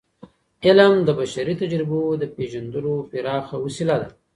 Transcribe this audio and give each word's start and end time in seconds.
علم 0.65 0.93
د 1.07 1.09
بشري 1.19 1.53
تجربو 1.61 2.01
د 2.21 2.23
پیژندلو 2.35 2.95
پراخه 3.11 3.55
وسیله 3.65 3.95
ده. 4.01 4.09